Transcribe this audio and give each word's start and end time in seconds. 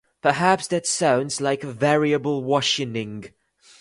Perhaps 0.23 0.65
that 0.69 0.87
sounds 0.87 1.39
like 1.41 1.61
variable 1.61 2.41
Washining. 2.43 3.29